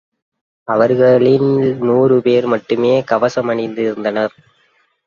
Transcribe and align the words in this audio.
அவர்களில் 0.67 1.45
நூறு 1.81 2.21
பேர் 2.21 2.47
மட்டுமே 2.47 2.93
கவசம் 3.03 3.47
அணிந்திருந்தனர். 3.47 4.35